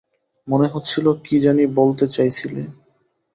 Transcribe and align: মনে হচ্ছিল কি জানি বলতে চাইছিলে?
মনে 0.47 0.67
হচ্ছিল 0.67 1.05
কি 1.25 1.35
জানি 1.39 1.63
বলতে 1.77 2.05
চাইছিলে? 2.07 2.61